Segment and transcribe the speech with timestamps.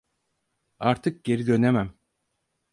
[0.79, 1.93] Artık geri dönemem.